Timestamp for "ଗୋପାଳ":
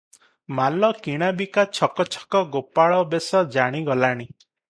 2.57-2.97